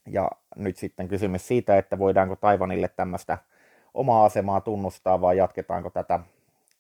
Ja 0.06 0.32
nyt 0.56 0.78
sitten 0.78 1.08
kysymys 1.08 1.48
siitä, 1.48 1.78
että 1.78 2.00
voidaanko 2.00 2.36
Taivanille 2.36 2.88
tämmöistä 2.88 3.38
omaa 3.94 4.26
asemaa 4.26 4.62
tunnustaa 4.62 5.22
vai 5.22 5.38
jatketaanko 5.38 5.90
tätä 5.90 6.20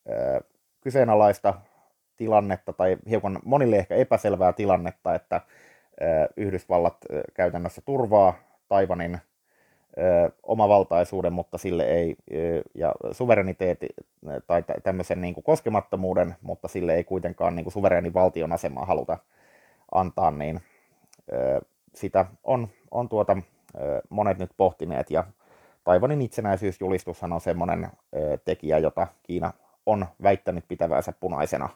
ö, 0.10 0.41
kyseenalaista 0.82 1.53
tilannetta 2.17 2.74
tai 2.74 2.98
hiukan 3.10 3.39
monille 3.46 3.75
ehkä 3.75 3.96
epäselvää 3.96 4.53
tilannetta, 4.53 5.15
että 5.15 5.36
ö, 5.36 6.05
Yhdysvallat 6.38 6.98
ö, 7.13 7.24
käytännössä 7.34 7.82
turvaa 7.86 8.34
Taivanin 8.67 9.20
omavaltaisuuden, 10.44 11.34
mutta 11.34 11.58
sille 11.58 11.84
ei, 11.84 12.15
ja 12.74 12.94
suvereniteetti 13.12 13.88
tai 14.48 14.63
tämmöisen 14.84 15.22
niin 15.22 15.34
kuin 15.34 15.44
koskemattomuuden, 15.44 16.36
mutta 16.41 16.67
sille 16.67 16.96
ei 16.96 17.03
kuitenkaan 17.03 17.55
niin 17.55 17.63
kuin 17.63 17.74
suverenin 17.74 18.13
valtion 18.13 18.51
asemaa 18.51 18.86
haluta 18.86 19.17
antaa, 19.91 20.32
niin 20.32 20.62
sitä 21.95 22.25
on, 22.43 22.67
on 22.91 23.09
tuota, 23.09 23.37
monet 24.09 24.39
nyt 24.39 24.51
pohtineet, 24.57 25.12
ja 25.12 25.23
Taivanin 25.84 26.21
itsenäisyysjulistushan 26.21 27.34
on 27.34 27.41
semmoinen 27.41 27.88
tekijä, 28.45 28.77
jota 28.77 29.08
Kiina 29.23 29.53
on 29.86 30.05
väittänyt 30.23 30.65
pitävänsä 30.67 31.13
punaisena 31.19 31.69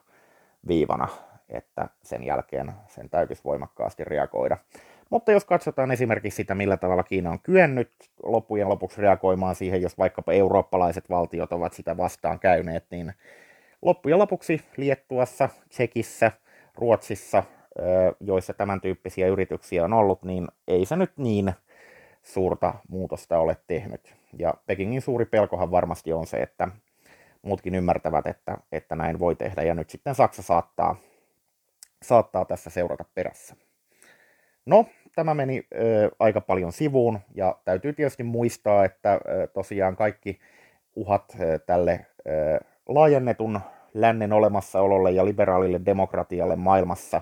viivana, 0.67 1.07
että 1.49 1.89
sen 2.03 2.23
jälkeen 2.23 2.73
sen 2.87 3.09
täytyisi 3.09 3.43
voimakkaasti 3.43 4.03
reagoida. 4.03 4.57
Mutta 5.09 5.31
jos 5.31 5.45
katsotaan 5.45 5.91
esimerkiksi 5.91 6.37
sitä, 6.37 6.55
millä 6.55 6.77
tavalla 6.77 7.03
Kiina 7.03 7.31
on 7.31 7.39
kyennyt 7.39 7.91
loppujen 8.23 8.69
lopuksi 8.69 9.01
reagoimaan 9.01 9.55
siihen, 9.55 9.81
jos 9.81 9.97
vaikkapa 9.97 10.31
eurooppalaiset 10.31 11.09
valtiot 11.09 11.53
ovat 11.53 11.73
sitä 11.73 11.97
vastaan 11.97 12.39
käyneet, 12.39 12.85
niin 12.91 13.13
loppujen 13.81 14.19
lopuksi 14.19 14.61
Liettuassa, 14.77 15.49
Tsekissä, 15.69 16.31
Ruotsissa, 16.75 17.43
joissa 18.19 18.53
tämän 18.53 18.81
tyyppisiä 18.81 19.27
yrityksiä 19.27 19.85
on 19.85 19.93
ollut, 19.93 20.23
niin 20.23 20.47
ei 20.67 20.85
se 20.85 20.95
nyt 20.95 21.11
niin 21.17 21.53
suurta 22.23 22.73
muutosta 22.89 23.39
ole 23.39 23.57
tehnyt. 23.67 24.15
Ja 24.39 24.53
Pekingin 24.65 25.01
suuri 25.01 25.25
pelkohan 25.25 25.71
varmasti 25.71 26.13
on 26.13 26.27
se, 26.27 26.37
että 26.37 26.67
muutkin 27.41 27.75
ymmärtävät, 27.75 28.27
että, 28.27 28.57
että 28.71 28.95
näin 28.95 29.19
voi 29.19 29.35
tehdä, 29.35 29.63
ja 29.63 29.73
nyt 29.73 29.89
sitten 29.89 30.15
Saksa 30.15 30.41
saattaa, 30.41 30.95
saattaa 32.01 32.45
tässä 32.45 32.69
seurata 32.69 33.05
perässä. 33.15 33.55
No, 34.65 34.85
tämä 35.15 35.33
meni 35.33 35.67
ö, 35.73 36.11
aika 36.19 36.41
paljon 36.41 36.71
sivuun 36.71 37.19
ja 37.35 37.55
täytyy 37.65 37.93
tietysti 37.93 38.23
muistaa, 38.23 38.85
että 38.85 39.13
ö, 39.13 39.47
tosiaan 39.47 39.95
kaikki 39.95 40.39
uhat 40.95 41.35
ö, 41.39 41.59
tälle 41.59 42.05
ö, 42.27 42.59
laajennetun 42.87 43.59
lännen 43.93 44.33
olemassaololle 44.33 45.11
ja 45.11 45.25
liberaalille 45.25 45.81
demokratialle 45.85 46.55
maailmassa 46.55 47.21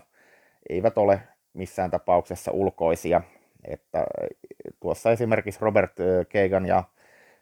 eivät 0.70 0.98
ole 0.98 1.22
missään 1.54 1.92
tapauksessa 1.92 2.52
ulkoisia. 2.52 3.22
Että 3.68 4.06
tuossa 4.80 5.12
esimerkiksi 5.12 5.62
Robert 5.62 5.94
Kagan 6.34 6.66
ja 6.66 6.84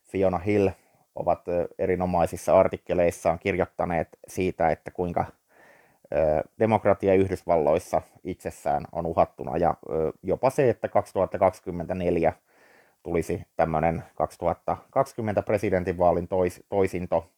Fiona 0.04 0.38
Hill 0.38 0.70
ovat 1.16 1.42
erinomaisissa 1.80 2.60
artikkeleissaan 2.60 3.40
kirjoittaneet 3.40 4.08
siitä, 4.28 4.70
että 4.70 4.92
kuinka 4.92 5.26
demokratia 6.60 7.14
Yhdysvalloissa 7.14 8.02
itsessään 8.24 8.86
on 8.92 9.06
uhattuna 9.06 9.58
ja 9.58 9.74
jopa 10.24 10.50
se, 10.50 10.70
että 10.70 10.88
2024 10.88 12.34
tulisi 13.04 13.42
tämmöinen 13.56 14.04
2020 14.16 15.42
presidentinvaalin 15.42 16.28
tois, 16.28 16.64
toisinto, 16.70 17.30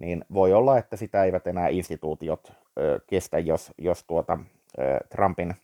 niin 0.00 0.24
voi 0.34 0.52
olla, 0.52 0.78
että 0.78 0.96
sitä 0.96 1.24
eivät 1.24 1.46
enää 1.46 1.68
instituutiot 1.68 2.52
kestä, 3.06 3.38
jos, 3.38 3.72
jos 3.78 4.04
tuota, 4.04 4.38
Trumpin 5.08 5.54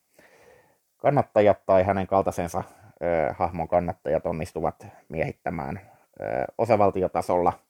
kannattajat 0.97 1.66
tai 1.66 1.85
hänen 1.85 2.07
kaltaisensa 2.07 2.62
hahmon 3.35 3.68
kannattajat 3.68 4.27
onnistuvat 4.27 4.87
miehittämään 5.09 5.81
osavaltiotasolla– 6.59 7.53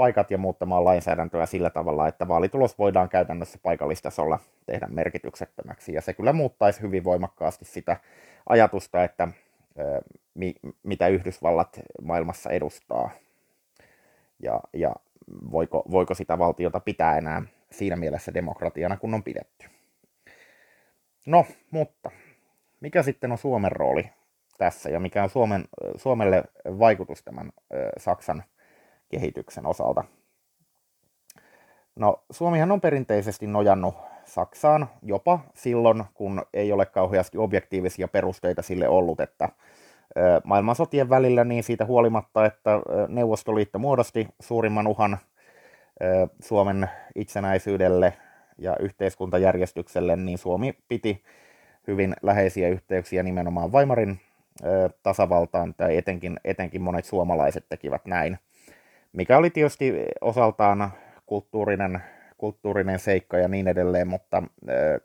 paikat 0.00 0.30
ja 0.30 0.38
muuttamaan 0.38 0.84
lainsäädäntöä 0.84 1.46
sillä 1.46 1.70
tavalla, 1.70 2.08
että 2.08 2.28
vaalitulos 2.28 2.78
voidaan 2.78 3.08
käytännössä 3.08 3.58
paikallistasolla 3.62 4.38
tehdä 4.66 4.86
merkityksettömäksi. 4.90 5.92
Ja 5.92 6.00
se 6.00 6.14
kyllä 6.14 6.32
muuttaisi 6.32 6.80
hyvin 6.80 7.04
voimakkaasti 7.04 7.64
sitä 7.64 7.96
ajatusta, 8.48 9.04
että 9.04 9.28
mi, 10.34 10.54
mitä 10.82 11.08
Yhdysvallat 11.08 11.80
maailmassa 12.02 12.50
edustaa 12.50 13.10
ja, 14.42 14.60
ja 14.72 14.94
voiko, 15.50 15.84
voiko 15.90 16.14
sitä 16.14 16.38
valtiota 16.38 16.80
pitää 16.80 17.18
enää 17.18 17.42
siinä 17.70 17.96
mielessä 17.96 18.34
demokratiana, 18.34 18.96
kun 18.96 19.14
on 19.14 19.22
pidetty. 19.22 19.66
No, 21.26 21.46
mutta 21.70 22.10
mikä 22.80 23.02
sitten 23.02 23.32
on 23.32 23.38
Suomen 23.38 23.72
rooli 23.72 24.10
tässä 24.58 24.90
ja 24.90 25.00
mikä 25.00 25.22
on 25.22 25.30
Suomen, 25.30 25.64
Suomelle 25.96 26.44
vaikutus 26.66 27.22
tämän 27.22 27.50
Saksan 27.98 28.42
kehityksen 29.08 29.66
osalta. 29.66 30.04
No, 31.96 32.24
Suomihan 32.30 32.72
on 32.72 32.80
perinteisesti 32.80 33.46
nojannut 33.46 33.94
Saksaan 34.24 34.88
jopa 35.02 35.40
silloin, 35.54 36.04
kun 36.14 36.42
ei 36.54 36.72
ole 36.72 36.86
kauheasti 36.86 37.38
objektiivisia 37.38 38.08
perusteita 38.08 38.62
sille 38.62 38.88
ollut, 38.88 39.20
että 39.20 39.48
maailmansotien 40.44 41.08
välillä 41.10 41.44
niin 41.44 41.62
siitä 41.62 41.84
huolimatta, 41.84 42.46
että 42.46 42.70
Neuvostoliitto 43.08 43.78
muodosti 43.78 44.28
suurimman 44.40 44.86
uhan 44.86 45.18
Suomen 46.40 46.90
itsenäisyydelle 47.14 48.12
ja 48.60 48.76
yhteiskuntajärjestykselle, 48.80 50.16
niin 50.16 50.38
Suomi 50.38 50.74
piti 50.88 51.22
hyvin 51.86 52.14
läheisiä 52.22 52.68
yhteyksiä 52.68 53.22
nimenomaan 53.22 53.72
Weimarin 53.72 54.20
tasavaltaan, 55.02 55.74
tai 55.74 55.96
etenkin, 55.96 56.40
etenkin 56.44 56.82
monet 56.82 57.04
suomalaiset 57.04 57.64
tekivät 57.68 58.06
näin 58.06 58.38
mikä 59.12 59.38
oli 59.38 59.50
tietysti 59.50 60.06
osaltaan 60.20 60.92
kulttuurinen, 61.26 62.02
kulttuurinen 62.38 62.98
seikka 62.98 63.38
ja 63.38 63.48
niin 63.48 63.68
edelleen, 63.68 64.08
mutta 64.08 64.42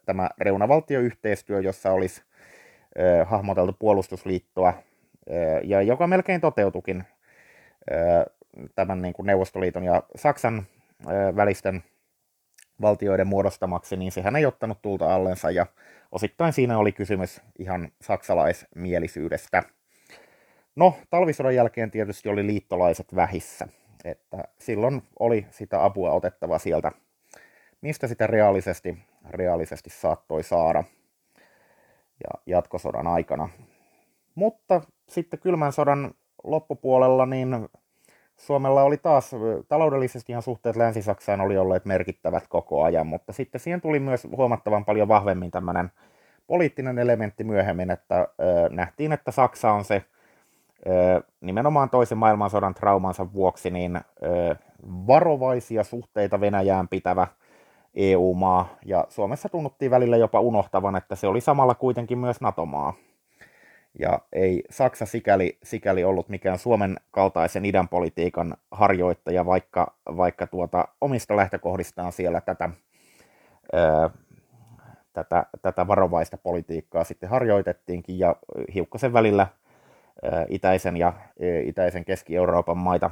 tämä 0.06 0.30
reunavaltioyhteistyö, 0.38 1.60
jossa 1.60 1.91
olisi 1.91 2.22
hahmoteltu 3.26 3.76
puolustusliittoa, 3.80 4.74
ja 5.63 5.82
joka 5.82 6.08
melkein 6.08 6.41
toteutukin 6.41 7.04
tämän 8.76 9.02
niin 9.02 9.13
kuin 9.13 9.26
Neuvostoliiton 9.26 9.84
ja 9.84 10.04
Saksan 10.15 10.63
välisten 11.36 11.84
valtioiden 12.81 13.27
muodostamaksi, 13.27 13.97
niin 13.97 14.11
sehän 14.11 14.35
ei 14.35 14.45
ottanut 14.45 14.81
tulta 14.81 15.15
allensa 15.15 15.51
ja 15.51 15.65
osittain 16.11 16.53
siinä 16.53 16.77
oli 16.77 16.91
kysymys 16.91 17.41
ihan 17.59 17.91
saksalaismielisyydestä. 18.01 19.63
No, 20.75 20.93
talvisodan 21.09 21.55
jälkeen 21.55 21.91
tietysti 21.91 22.29
oli 22.29 22.47
liittolaiset 22.47 23.15
vähissä, 23.15 23.67
että 24.03 24.43
silloin 24.59 25.03
oli 25.19 25.47
sitä 25.51 25.85
apua 25.85 26.11
otettava 26.11 26.59
sieltä, 26.59 26.91
mistä 27.81 28.07
sitä 28.07 28.27
reaalisesti, 28.27 28.97
reaalisesti 29.29 29.89
saattoi 29.89 30.43
saada 30.43 30.83
ja 32.23 32.41
jatkosodan 32.45 33.07
aikana. 33.07 33.49
Mutta 34.35 34.81
sitten 35.09 35.39
kylmän 35.39 35.73
sodan 35.73 36.13
loppupuolella 36.43 37.25
niin 37.25 37.69
Suomella 38.38 38.84
oli 38.84 38.98
taas 38.98 39.32
taloudellisesti 39.67 40.32
ihan 40.32 40.41
suhteet 40.41 40.76
Länsi-Saksaan 40.76 41.41
oli 41.41 41.58
olleet 41.58 41.86
merkittävät 41.86 42.48
koko 42.48 42.84
ajan, 42.84 43.08
mutta 43.08 43.34
sitten 43.34 43.62
siihen 43.62 43.82
tuli 43.82 44.00
myös 44.00 44.28
huomattavan 44.38 44.86
paljon 44.86 45.08
vahvemmin 45.08 45.52
tämmöinen 45.52 45.91
poliittinen 46.48 47.00
elementti 47.00 47.43
myöhemmin, 47.43 47.91
että 47.91 48.19
ö, 48.19 48.69
nähtiin, 48.69 49.12
että 49.12 49.32
Saksa 49.32 49.71
on 49.71 49.84
se 49.86 50.04
ö, 50.88 51.21
nimenomaan 51.41 51.89
toisen 51.89 52.17
maailmansodan 52.17 52.74
traumansa 52.74 53.34
vuoksi 53.34 53.71
niin 53.71 53.95
ö, 53.95 54.56
varovaisia 55.08 55.84
suhteita 55.84 56.41
Venäjään 56.41 56.88
pitävä 56.88 57.28
EU-maa, 57.95 58.67
ja 58.86 59.06
Suomessa 59.10 59.50
tunnuttiin 59.50 59.91
välillä 59.91 60.17
jopa 60.17 60.39
unohtavan, 60.39 60.95
että 60.95 61.15
se 61.15 61.28
oli 61.28 61.41
samalla 61.41 61.76
kuitenkin 61.76 62.17
myös 62.17 62.41
NATO-maa. 62.41 62.93
Ja 63.99 64.19
ei 64.34 64.63
Saksa 64.69 65.05
sikäli, 65.05 65.58
sikäli 65.63 66.03
ollut 66.03 66.29
mikään 66.29 66.60
Suomen 66.60 66.97
kaltaisen 67.12 67.65
idän 67.65 67.88
politiikan 67.88 68.58
harjoittaja, 68.71 69.45
vaikka, 69.45 69.95
vaikka 70.17 70.47
tuota, 70.47 70.88
omista 71.01 71.36
lähtökohdistaan 71.36 72.12
siellä 72.12 72.41
tätä, 72.41 72.69
ää, 73.73 74.10
tätä, 75.13 75.45
tätä 75.62 75.88
varovaista 75.88 76.38
politiikkaa 76.38 77.03
sitten 77.03 77.29
harjoitettiinkin 77.29 78.19
ja 78.19 78.36
hiukkasen 78.73 79.13
välillä 79.13 79.47
ää, 80.23 80.45
itäisen 80.49 80.97
ja 80.97 81.08
ää, 81.08 81.25
itäisen 81.65 82.05
Keski-Euroopan 82.05 82.77
maita 82.77 83.12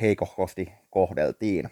heikohkosti 0.00 0.72
kohdeltiin. 0.90 1.70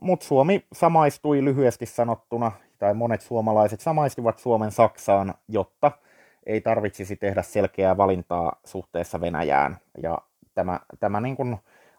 Mutta 0.00 0.26
Suomi 0.26 0.66
samaistui 0.72 1.44
lyhyesti 1.44 1.86
sanottuna, 1.86 2.52
tai 2.78 2.94
monet 2.94 3.20
suomalaiset 3.20 3.80
samaistuvat 3.80 4.38
Suomen 4.38 4.70
Saksaan, 4.70 5.34
jotta– 5.48 5.92
ei 6.48 6.60
tarvitsisi 6.60 7.16
tehdä 7.16 7.42
selkeää 7.42 7.96
valintaa 7.96 8.60
suhteessa 8.64 9.20
Venäjään. 9.20 9.76
Ja 10.02 10.18
tämä, 10.54 10.80
tämä 11.00 11.20
niin 11.20 11.36
kuin 11.36 11.56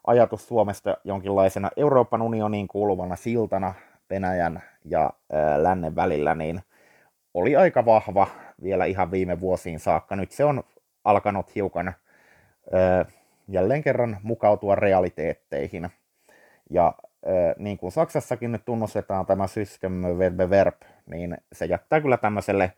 ajatus 0.07 0.47
Suomesta 0.47 0.97
jonkinlaisena 1.03 1.69
Euroopan 1.77 2.21
unioniin 2.21 2.67
kuuluvana 2.67 3.15
siltana 3.15 3.73
Venäjän 4.09 4.61
ja 4.85 5.13
ää, 5.31 5.63
lännen 5.63 5.95
välillä, 5.95 6.35
niin 6.35 6.61
oli 7.33 7.55
aika 7.55 7.85
vahva 7.85 8.27
vielä 8.63 8.85
ihan 8.85 9.11
viime 9.11 9.39
vuosiin 9.39 9.79
saakka. 9.79 10.15
Nyt 10.15 10.31
se 10.31 10.45
on 10.45 10.63
alkanut 11.03 11.55
hiukan 11.55 11.87
ää, 11.87 13.05
jälleen 13.47 13.83
kerran 13.83 14.17
mukautua 14.23 14.75
realiteetteihin. 14.75 15.89
Ja 16.69 16.83
ää, 17.25 17.53
niin 17.57 17.77
kuin 17.77 17.91
Saksassakin 17.91 18.51
nyt 18.51 18.65
tunnustetaan 18.65 19.25
tämä 19.25 19.47
system 19.47 19.93
verb, 20.49 20.81
niin 21.05 21.37
se 21.53 21.65
jättää 21.65 22.01
kyllä 22.01 22.17
tämmöiselle 22.17 22.73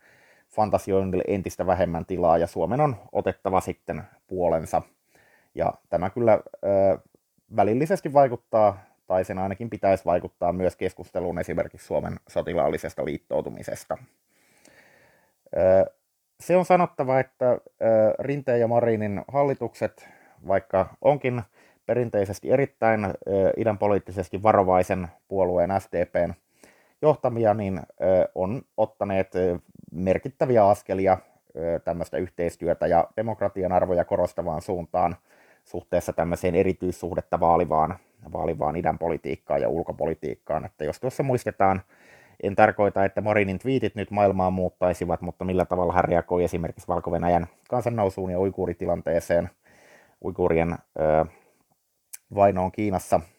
fantasioinnille 0.55 1.23
entistä 1.27 1.67
vähemmän 1.67 2.05
tilaa 2.05 2.37
ja 2.37 2.47
Suomen 2.47 2.81
on 2.81 2.95
otettava 3.11 3.61
sitten 3.61 4.03
puolensa. 4.27 4.81
Ja 5.55 5.73
tämä 5.89 6.09
kyllä 6.09 6.33
ö, 6.33 6.99
välillisesti 7.55 8.13
vaikuttaa, 8.13 8.77
tai 9.07 9.25
sen 9.25 9.37
ainakin 9.37 9.69
pitäisi 9.69 10.05
vaikuttaa 10.05 10.53
myös 10.53 10.75
keskusteluun 10.75 11.39
esimerkiksi 11.39 11.87
Suomen 11.87 12.19
sotilaallisesta 12.29 13.05
liittoutumisesta. 13.05 13.97
Ö, 15.57 15.91
se 16.39 16.57
on 16.57 16.65
sanottava, 16.65 17.19
että 17.19 17.49
ö, 17.51 17.59
Rinteen 18.19 18.59
ja 18.59 18.67
Marinin 18.67 19.21
hallitukset, 19.27 20.09
vaikka 20.47 20.95
onkin 21.01 21.41
perinteisesti 21.85 22.51
erittäin 22.51 23.05
ö, 23.05 23.11
idän 23.57 23.77
poliittisesti 23.77 24.43
varovaisen 24.43 25.07
puolueen 25.27 25.81
SDPn 25.81 26.33
johtamia, 27.01 27.53
niin 27.53 27.81
on 28.35 28.61
ottaneet 28.77 29.31
merkittäviä 29.91 30.67
askelia 30.67 31.17
tämmöistä 31.84 32.17
yhteistyötä 32.17 32.88
ja 32.88 33.08
demokratian 33.17 33.71
arvoja 33.71 34.06
korostavaan 34.06 34.62
suuntaan 34.62 35.15
suhteessa 35.65 36.13
tämmöiseen 36.13 36.56
erityissuhdetta 36.56 37.39
vaalivaan, 37.39 37.97
vaalivaan 38.34 38.75
idän 38.75 38.99
politiikkaan 38.99 39.62
ja 39.62 39.69
ulkopolitiikkaan. 39.69 40.65
Että 40.65 40.84
jos 40.84 40.99
tuossa 40.99 41.23
muistetaan, 41.23 41.82
en 42.43 42.56
tarkoita, 42.56 43.06
että 43.06 43.21
Morinin 43.21 43.60
twiitit 43.60 43.95
nyt 43.95 44.12
maailmaa 44.12 44.49
muuttaisivat, 44.49 45.21
mutta 45.21 45.45
millä 45.45 45.65
tavalla 45.65 45.93
hän 45.93 46.04
reagoi 46.04 46.43
esimerkiksi 46.43 46.88
valko 46.88 47.12
kansannousuun 47.69 48.32
ja 48.32 48.39
uikuuritilanteeseen, 48.39 49.49
uikuurien 50.25 50.71
ö, 50.99 51.25
vainoon 52.36 52.71
Kiinassa– 52.71 53.19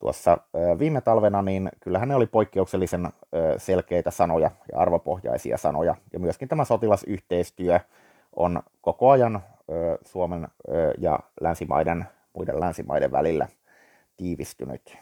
tuossa 0.00 0.38
viime 0.78 1.00
talvena, 1.00 1.42
niin 1.42 1.70
kyllähän 1.80 2.08
ne 2.08 2.14
oli 2.14 2.26
poikkeuksellisen 2.26 3.08
selkeitä 3.56 4.10
sanoja 4.10 4.50
ja 4.72 4.78
arvopohjaisia 4.78 5.56
sanoja. 5.56 5.94
Ja 6.12 6.18
myöskin 6.18 6.48
tämä 6.48 6.64
sotilasyhteistyö 6.64 7.80
on 8.36 8.62
koko 8.80 9.10
ajan 9.10 9.42
Suomen 10.04 10.48
ja 10.98 11.18
länsimaiden, 11.40 12.04
muiden 12.32 12.60
länsimaiden 12.60 13.12
välillä 13.12 13.48
tiivistynyt. 14.16 14.98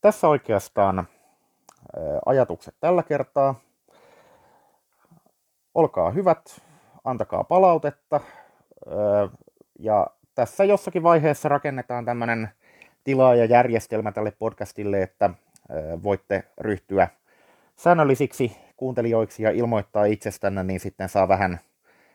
Tässä 0.00 0.28
oikeastaan 0.28 1.08
ajatukset 2.26 2.74
tällä 2.80 3.02
kertaa. 3.02 3.54
Olkaa 5.74 6.10
hyvät, 6.10 6.62
antakaa 7.04 7.44
palautetta 7.44 8.20
ja 9.78 10.06
tässä 10.40 10.64
jossakin 10.64 11.02
vaiheessa 11.02 11.48
rakennetaan 11.48 12.04
tämmöinen 12.04 12.48
tila 13.04 13.34
ja 13.34 13.44
järjestelmä 13.44 14.12
tälle 14.12 14.30
podcastille, 14.38 15.02
että 15.02 15.30
voitte 16.02 16.44
ryhtyä 16.60 17.08
säännöllisiksi 17.76 18.56
kuuntelijoiksi 18.76 19.42
ja 19.42 19.50
ilmoittaa 19.50 20.04
itsestänne, 20.04 20.64
niin 20.64 20.80
sitten 20.80 21.08
saa 21.08 21.28
vähän 21.28 21.60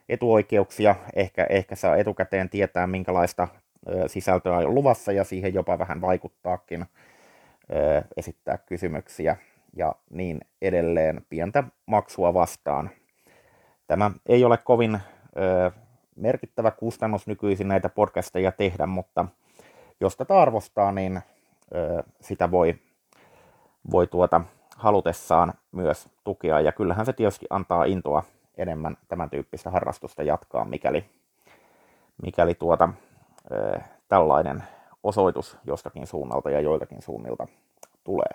etuoikeuksia, 0.09 0.95
ehkä, 1.15 1.47
ehkä 1.49 1.75
saa 1.75 1.95
etukäteen 1.95 2.49
tietää, 2.49 2.87
minkälaista 2.87 3.47
sisältöä 4.07 4.57
on 4.57 4.75
luvassa 4.75 5.11
ja 5.11 5.23
siihen 5.23 5.53
jopa 5.53 5.79
vähän 5.79 6.01
vaikuttaakin, 6.01 6.85
esittää 8.17 8.57
kysymyksiä 8.57 9.37
ja 9.75 9.95
niin 10.09 10.41
edelleen 10.61 11.21
pientä 11.29 11.63
maksua 11.85 12.33
vastaan. 12.33 12.89
Tämä 13.87 14.11
ei 14.25 14.45
ole 14.45 14.57
kovin 14.57 14.99
merkittävä 16.15 16.71
kustannus 16.71 17.27
nykyisin 17.27 17.67
näitä 17.67 17.89
podcasteja 17.89 18.51
tehdä, 18.51 18.85
mutta 18.85 19.25
jos 19.99 20.17
tätä 20.17 20.39
arvostaa, 20.39 20.91
niin 20.91 21.21
sitä 22.21 22.51
voi, 22.51 22.75
voi 23.91 24.07
tuota 24.07 24.41
halutessaan 24.77 25.53
myös 25.71 26.09
tukea. 26.23 26.59
Ja 26.61 26.71
kyllähän 26.71 27.05
se 27.05 27.13
tietysti 27.13 27.45
antaa 27.49 27.83
intoa 27.83 28.23
enemmän 28.57 28.97
tämän 29.07 29.29
tyyppistä 29.29 29.69
harrastusta 29.69 30.23
jatkaa, 30.23 30.65
mikäli, 30.65 31.05
mikäli 32.23 32.55
tuota, 32.55 32.89
tällainen 34.07 34.63
osoitus 35.03 35.57
jostakin 35.67 36.07
suunnalta 36.07 36.49
ja 36.49 36.59
joiltakin 36.59 37.01
suunnilta 37.01 37.47
tulee. 38.03 38.31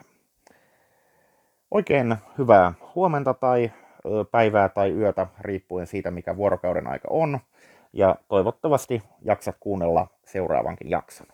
Oikein 1.71 2.17
hyvää 2.39 2.73
huomenta 2.95 3.35
tai 3.35 3.73
päivää 4.31 4.69
tai 4.69 4.91
yötä, 4.91 5.27
riippuen 5.41 5.87
siitä, 5.87 6.11
mikä 6.11 6.37
vuorokauden 6.37 6.87
aika 6.87 7.09
on. 7.11 7.39
Ja 7.93 8.17
toivottavasti 8.29 9.03
jaksat 9.23 9.57
kuunnella 9.61 10.07
seuraavankin 10.25 10.91
jakson. 10.91 11.27